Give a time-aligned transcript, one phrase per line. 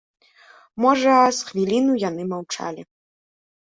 [0.85, 2.83] Можа, з хвіліну яны маўчалі.